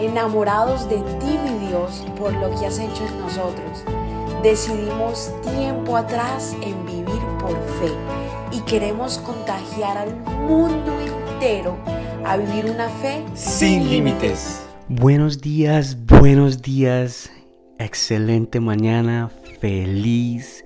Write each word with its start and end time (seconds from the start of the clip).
enamorados 0.00 0.88
de 0.88 0.96
ti, 0.96 1.38
mi 1.44 1.68
Dios, 1.68 2.04
por 2.18 2.32
lo 2.34 2.50
que 2.58 2.66
has 2.66 2.78
hecho 2.78 3.06
en 3.06 3.20
nosotros. 3.20 3.84
Decidimos 4.42 5.32
tiempo 5.42 5.96
atrás 5.96 6.54
en 6.62 6.84
vivir 6.86 7.20
por 7.40 7.56
fe 7.80 7.92
y 8.52 8.60
queremos 8.60 9.18
contagiar 9.18 9.98
al 9.98 10.16
mundo 10.46 10.92
entero 11.00 11.76
a 12.24 12.36
vivir 12.36 12.70
una 12.70 12.88
fe 12.88 13.24
sin 13.34 13.88
límites. 13.88 14.62
Buenos 14.88 15.40
días, 15.40 15.96
buenos 16.06 16.62
días, 16.62 17.30
excelente 17.78 18.60
mañana, 18.60 19.30
feliz 19.60 20.65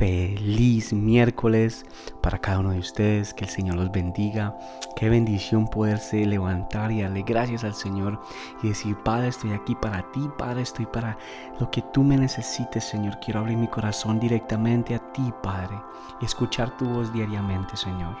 Feliz 0.00 0.94
miércoles 0.94 1.84
para 2.22 2.38
cada 2.38 2.60
uno 2.60 2.70
de 2.70 2.78
ustedes. 2.78 3.34
Que 3.34 3.44
el 3.44 3.50
Señor 3.50 3.76
los 3.76 3.92
bendiga. 3.92 4.56
Qué 4.96 5.10
bendición 5.10 5.68
poderse 5.68 6.24
levantar 6.24 6.90
y 6.90 7.02
darle 7.02 7.20
gracias 7.20 7.64
al 7.64 7.74
Señor 7.74 8.18
y 8.62 8.68
decir, 8.68 8.96
Padre, 9.04 9.28
estoy 9.28 9.52
aquí 9.52 9.74
para 9.74 10.10
ti. 10.12 10.26
Padre, 10.38 10.62
estoy 10.62 10.86
para 10.86 11.18
lo 11.58 11.70
que 11.70 11.82
tú 11.92 12.02
me 12.02 12.16
necesites, 12.16 12.82
Señor. 12.82 13.20
Quiero 13.20 13.40
abrir 13.40 13.58
mi 13.58 13.68
corazón 13.68 14.18
directamente 14.18 14.94
a 14.94 15.12
ti, 15.12 15.34
Padre, 15.42 15.78
y 16.22 16.24
escuchar 16.24 16.74
tu 16.78 16.86
voz 16.86 17.12
diariamente, 17.12 17.76
Señor. 17.76 18.16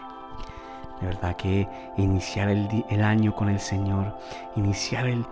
De 1.00 1.06
verdad 1.06 1.34
que 1.36 1.66
iniciar 1.96 2.50
el, 2.50 3.02
año 3.02 3.34
con 3.34 3.48
el 3.48 3.58
Señor, 3.58 4.18
iniciar 4.54 5.06
el, 5.06 5.24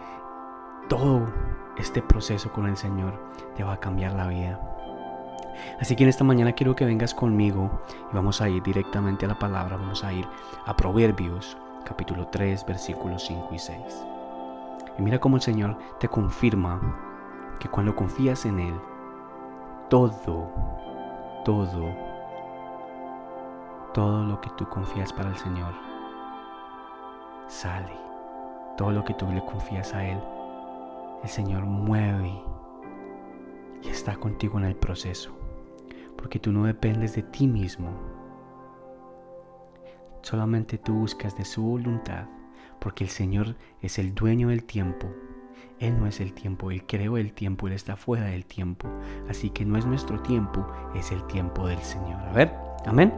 todo 0.89 1.31
este 1.77 2.01
proceso 2.01 2.51
con 2.51 2.67
el 2.67 2.79
Señor, 2.79 3.23
te 3.55 3.65
va 3.65 3.75
a 3.75 3.81
cambiar 3.81 4.15
la 4.15 4.29
vida. 4.29 4.78
Así 5.81 5.97
que 5.97 6.05
en 6.05 6.09
esta 6.09 6.25
mañana 6.25 6.53
quiero 6.53 6.75
que 6.75 6.85
vengas 6.85 7.15
conmigo 7.15 7.71
y 8.11 8.15
vamos 8.15 8.41
a 8.41 8.49
ir 8.49 8.63
directamente 8.63 9.25
a 9.25 9.29
la 9.29 9.39
palabra, 9.39 9.77
vamos 9.77 10.05
a 10.05 10.13
ir 10.13 10.27
a 10.67 10.77
Proverbios 10.77 11.57
capítulo 11.85 12.27
3 12.29 12.67
versículos 12.67 13.25
5 13.25 13.49
y 13.55 13.59
6. 13.59 13.79
Y 14.99 15.03
mira 15.03 15.19
cómo 15.19 15.37
el 15.37 15.43
Señor 15.43 15.79
te 16.01 16.09
confirma 16.09 16.81
que 17.59 17.69
cuando 17.69 17.97
confías 17.97 18.45
en 18.45 18.59
Él, 18.59 18.75
todo, 19.89 20.51
todo, 21.45 21.95
todo 23.95 24.25
lo 24.25 24.41
que 24.41 24.51
tú 24.51 24.69
confías 24.69 25.13
para 25.13 25.31
el 25.31 25.37
Señor 25.37 25.73
sale. 27.47 27.97
Todo 28.77 28.93
lo 28.93 29.05
que 29.05 29.15
tú 29.15 29.27
le 29.33 29.45
confías 29.45 29.95
a 29.95 30.05
Él, 30.05 30.21
el 31.23 31.29
Señor 31.29 31.65
mueve 31.65 32.43
y 33.83 33.89
está 33.89 34.17
contigo 34.17 34.59
en 34.59 34.67
el 34.67 34.77
proceso 34.77 35.38
porque 36.19 36.41
tú 36.41 36.53
no 36.53 36.65
dependes 36.65 37.15
de 37.15 37.23
ti 37.23 37.47
mismo. 37.47 37.89
Solamente 40.21 40.77
tú 40.77 40.93
buscas 40.95 41.39
de 41.39 41.45
su 41.45 41.63
voluntad, 41.63 42.27
porque 42.81 43.05
el 43.05 43.11
Señor 43.11 43.55
es 43.81 43.99
el 43.99 44.15
dueño 44.15 44.49
del 44.49 44.65
tiempo. 44.65 45.07
Él 45.79 45.97
no 45.97 46.07
es 46.07 46.21
el 46.21 46.35
tiempo, 46.35 46.73
Él 46.73 46.85
creó 46.87 47.17
el 47.17 47.33
tiempo, 47.33 47.69
Él 47.69 47.73
está 47.73 47.97
fuera 47.97 48.27
del 48.27 48.45
tiempo. 48.45 48.89
Así 49.31 49.51
que 49.51 49.65
no 49.65 49.79
es 49.79 49.87
nuestro 49.87 50.21
tiempo, 50.21 50.67
es 50.95 51.13
el 51.13 51.25
tiempo 51.29 51.69
del 51.69 51.79
Señor. 51.79 52.21
A 52.21 52.33
ver, 52.33 52.53
amén. 52.85 53.15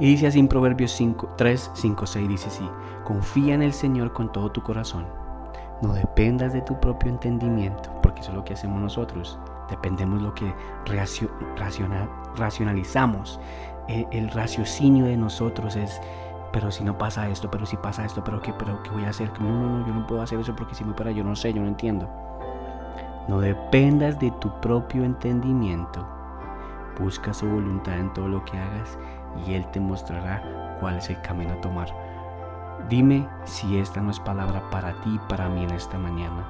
Y 0.00 0.06
dice 0.06 0.28
así 0.28 0.38
en 0.38 0.48
Proverbios 0.48 0.92
5, 0.92 1.34
3, 1.36 1.70
5, 1.74 2.06
6, 2.06 2.28
dice 2.28 2.48
así, 2.48 2.68
confía 3.04 3.54
en 3.54 3.62
el 3.62 3.74
Señor 3.74 4.14
con 4.14 4.32
todo 4.32 4.50
tu 4.50 4.62
corazón. 4.62 5.06
No 5.82 5.92
dependas 5.92 6.54
de 6.54 6.62
tu 6.62 6.80
propio 6.80 7.10
entendimiento, 7.10 7.90
porque 8.02 8.22
eso 8.22 8.30
es 8.30 8.36
lo 8.36 8.44
que 8.44 8.54
hacemos 8.54 8.80
nosotros 8.80 9.38
dependemos 9.68 10.22
lo 10.22 10.34
que 10.34 10.54
racionalizamos. 12.36 13.40
El, 13.88 14.06
el, 14.10 14.30
raciocinio 14.30 15.04
de 15.04 15.16
nosotros 15.16 15.76
es, 15.76 16.00
pero 16.52 16.70
si 16.70 16.84
no 16.84 16.98
pasa 16.98 17.28
esto, 17.28 17.50
pero 17.50 17.66
si 17.66 17.76
pasa 17.76 18.04
esto, 18.04 18.24
pero 18.24 18.40
qué, 18.40 18.52
pero 18.52 18.82
qué 18.82 18.90
voy 18.90 19.04
a 19.04 19.10
hacer. 19.10 19.30
No, 19.40 19.48
no, 19.48 19.78
no, 19.78 19.86
yo 19.86 19.94
no 19.94 20.06
puedo 20.06 20.22
hacer 20.22 20.40
eso 20.40 20.56
porque 20.56 20.74
si 20.74 20.84
voy 20.84 20.94
para, 20.94 21.10
yo 21.10 21.22
no 21.22 21.36
sé, 21.36 21.52
yo 21.52 21.62
no 21.62 21.68
entiendo. 21.68 22.08
No 23.28 23.40
dependas 23.40 24.18
de 24.18 24.30
tu 24.40 24.50
propio 24.60 25.04
entendimiento. 25.04 26.06
Busca 26.98 27.34
su 27.34 27.46
voluntad 27.46 27.98
en 27.98 28.12
todo 28.12 28.28
lo 28.28 28.44
que 28.44 28.56
hagas 28.56 28.98
y 29.44 29.54
Él 29.54 29.66
te 29.72 29.80
mostrará 29.80 30.76
cuál 30.80 30.96
es 30.96 31.10
el 31.10 31.20
camino 31.22 31.52
a 31.52 31.60
tomar. 31.60 31.88
Dime 32.88 33.28
si 33.44 33.78
esta 33.78 34.00
no 34.00 34.10
es 34.10 34.20
palabra 34.20 34.62
para 34.70 34.92
ti 35.00 35.14
y 35.14 35.28
para 35.28 35.48
mí 35.48 35.64
en 35.64 35.72
esta 35.72 35.98
mañana. 35.98 36.46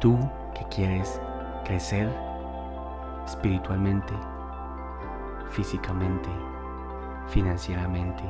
Tú 0.00 0.18
que 0.54 0.64
quieres 0.64 1.20
crecer 1.66 2.08
espiritualmente, 3.26 4.14
físicamente, 5.50 6.28
financieramente, 7.26 8.22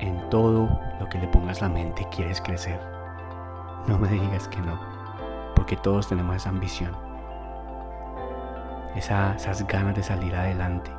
en 0.00 0.28
todo 0.30 0.68
lo 0.98 1.08
que 1.08 1.18
le 1.18 1.28
pongas 1.28 1.60
la 1.60 1.68
mente 1.68 2.06
quieres 2.10 2.40
crecer. 2.40 2.80
No 3.86 3.98
me 3.98 4.08
digas 4.08 4.48
que 4.48 4.60
no, 4.60 4.80
porque 5.54 5.76
todos 5.76 6.08
tenemos 6.08 6.36
esa 6.36 6.48
ambición, 6.48 6.92
esas 8.96 9.66
ganas 9.68 9.94
de 9.94 10.02
salir 10.02 10.34
adelante. 10.34 10.90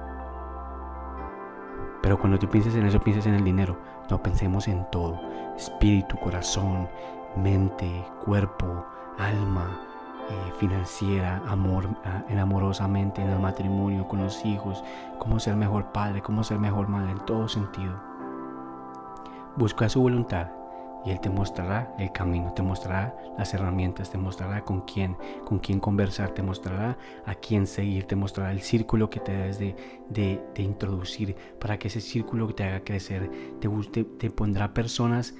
Pero 2.02 2.18
cuando 2.18 2.40
tú 2.40 2.50
pienses 2.50 2.76
en 2.76 2.86
eso, 2.86 3.00
pienses 3.00 3.28
en 3.28 3.36
el 3.36 3.44
dinero. 3.46 3.78
No 4.10 4.22
pensemos 4.22 4.68
en 4.68 4.86
todo. 4.92 5.22
Espíritu, 5.56 6.18
corazón, 6.18 6.90
mente, 7.38 8.06
cuerpo, 8.26 8.86
alma, 9.18 9.93
eh, 10.30 10.54
financiera, 10.60 11.42
amor, 11.48 11.88
ah, 12.06 12.24
en 12.30 12.40
amorosamente 12.40 13.22
en 13.22 13.30
el 13.30 13.40
matrimonio, 13.40 14.08
con 14.08 14.24
los 14.24 14.46
hijos, 14.46 14.84
cómo 15.20 15.40
ser 15.40 15.56
mejor 15.56 15.92
padre, 15.92 16.22
cómo 16.22 16.44
ser 16.44 16.60
mejor 16.60 16.88
madre, 16.88 17.12
en 17.12 17.26
todo 17.26 17.48
sentido. 17.48 17.94
Busca 19.56 19.90
su 19.90 20.02
voluntad 20.02 20.48
y 21.06 21.12
Él 21.12 21.20
te 21.20 21.30
mostrará 21.30 21.94
el 22.00 22.12
camino, 22.12 22.54
te 22.54 22.62
mostrará 22.62 23.16
las 23.38 23.54
herramientas, 23.54 24.10
te 24.10 24.18
mostrará 24.18 24.64
con 24.64 24.82
quién, 24.82 25.18
con 25.46 25.60
quién 25.60 25.80
conversar, 25.80 26.30
te 26.30 26.42
mostrará 26.42 26.98
a 27.26 27.36
quién 27.36 27.68
seguir, 27.68 28.06
te 28.06 28.16
mostrará 28.16 28.52
el 28.52 28.62
círculo 28.62 29.10
que 29.10 29.20
te 29.20 29.34
debes 29.34 29.60
de, 29.60 29.76
de, 30.10 30.62
introducir 30.62 31.36
para 31.60 31.78
que 31.78 31.90
ese 31.90 32.00
círculo 32.00 32.48
te 32.56 32.64
haga 32.64 32.84
crecer, 32.84 33.30
te, 33.60 33.68
te, 33.68 34.04
te 34.04 34.30
pondrá 34.30 34.74
personas 34.74 35.36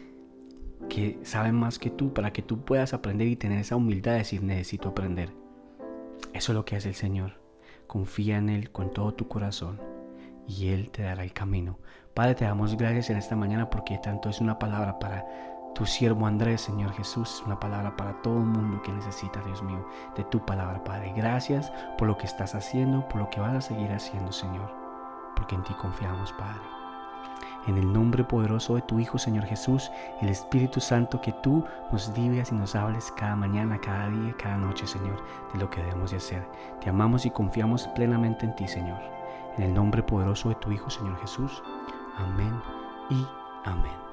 que 0.90 1.20
saben 1.24 1.56
más 1.56 1.80
que 1.80 1.90
tú 1.90 2.14
para 2.14 2.34
que 2.34 2.42
tú 2.42 2.64
puedas 2.64 2.94
aprender 2.94 3.28
y 3.28 3.36
tener 3.36 3.60
esa 3.60 3.76
humildad 3.76 4.14
de 4.14 4.20
decir 4.20 4.44
necesito 4.44 4.90
aprender. 4.90 5.34
Eso 6.34 6.52
es 6.52 6.56
lo 6.56 6.66
que 6.66 6.76
hace 6.76 6.90
el 6.90 6.96
Señor. 6.96 7.40
Confía 7.88 8.38
en 8.38 8.50
Él 8.50 8.72
con 8.72 8.92
todo 8.92 9.14
tu 9.14 9.28
corazón 9.28 9.82
y 10.48 10.70
Él 10.70 10.90
te 10.92 11.04
dará 11.04 11.24
el 11.24 11.34
camino. 11.34 11.80
Padre, 12.14 12.36
te 12.36 12.46
damos 12.46 12.78
gracias 12.78 13.10
en 13.10 13.18
esta 13.18 13.36
mañana 13.36 13.70
porque 13.70 13.98
tanto 13.98 14.30
es 14.30 14.40
una 14.40 14.60
palabra 14.60 15.00
para 15.00 15.26
tu 15.74 15.86
siervo 15.86 16.28
Andrés, 16.28 16.62
Señor 16.62 16.94
Jesús, 16.94 17.44
una 17.46 17.60
palabra 17.60 17.98
para 17.98 18.22
todo 18.22 18.38
el 18.38 18.46
mundo 18.46 18.82
que 18.84 18.92
necesita, 18.92 19.42
Dios 19.44 19.64
mío, 19.64 19.88
de 20.16 20.24
tu 20.26 20.46
palabra, 20.46 20.84
Padre. 20.84 21.14
Gracias 21.16 21.72
por 21.98 22.08
lo 22.08 22.18
que 22.18 22.28
estás 22.28 22.54
haciendo, 22.54 23.08
por 23.10 23.22
lo 23.22 23.30
que 23.30 23.40
vas 23.40 23.56
a 23.56 23.62
seguir 23.62 23.92
haciendo, 23.92 24.32
Señor, 24.32 24.72
porque 25.36 25.56
en 25.56 25.64
ti 25.64 25.74
confiamos, 25.74 26.32
Padre 26.34 26.83
en 27.68 27.78
el 27.78 27.92
nombre 27.92 28.24
poderoso 28.24 28.76
de 28.76 28.82
tu 28.82 29.00
Hijo, 29.00 29.18
Señor 29.18 29.46
Jesús, 29.46 29.92
el 30.22 30.30
Espíritu 30.30 30.80
Santo, 30.80 31.22
que 31.22 31.32
tú 31.32 31.64
nos 31.92 32.14
digas 32.14 32.52
y 32.52 32.56
nos 32.56 32.76
hables 32.76 33.12
cada 33.18 33.36
mañana, 33.36 33.80
cada 33.80 34.10
día, 34.10 34.36
cada 34.38 34.58
noche, 34.58 34.86
Señor, 34.86 35.24
de 35.54 35.60
lo 35.60 35.70
que 35.70 35.82
debemos 35.82 36.12
de 36.12 36.18
hacer. 36.18 36.48
Te 36.82 36.90
amamos 36.90 37.26
y 37.26 37.30
confiamos 37.30 37.88
plenamente 37.90 38.46
en 38.46 38.56
ti, 38.56 38.68
Señor. 38.68 39.00
En 39.58 39.64
el 39.64 39.74
nombre 39.74 40.04
poderoso 40.04 40.50
de 40.50 40.56
tu 40.56 40.72
Hijo, 40.72 40.90
Señor 40.90 41.20
Jesús. 41.22 41.64
Amén 42.18 42.62
y 43.10 43.26
amén. 43.66 44.13